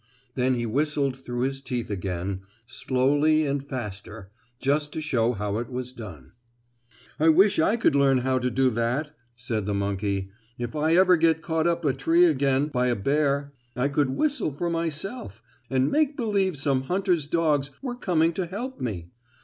Then 0.33 0.55
he 0.55 0.65
whistled 0.65 1.15
through 1.15 1.41
his 1.41 1.61
teeth 1.61 1.91
again, 1.91 2.41
slowly 2.65 3.45
and 3.45 3.63
faster, 3.63 4.31
just 4.59 4.91
to 4.93 4.99
show 4.99 5.33
how 5.33 5.59
it 5.59 5.69
was 5.69 5.93
done. 5.93 6.31
"I 7.19 7.29
wish 7.29 7.59
I 7.59 7.77
could 7.77 7.93
learn 7.95 8.17
how 8.17 8.39
to 8.39 8.49
do 8.49 8.71
that," 8.71 9.11
said 9.35 9.67
the 9.67 9.75
monkey. 9.75 10.31
"If 10.57 10.75
I 10.75 10.95
ever 10.95 11.17
get 11.17 11.43
caught 11.43 11.67
up 11.67 11.85
a 11.85 11.93
tree 11.93 12.25
again 12.25 12.69
by 12.69 12.87
a 12.87 12.95
bear 12.95 13.53
I 13.75 13.89
could 13.89 14.09
whistle 14.09 14.51
for 14.53 14.71
myself, 14.71 15.43
and 15.69 15.91
make 15.91 16.17
believe 16.17 16.57
some 16.57 16.81
hunter's 16.85 17.27
dogs 17.27 17.69
were 17.83 17.93
coming 17.93 18.33
to 18.33 18.47
help 18.47 18.81
me." 18.81 19.11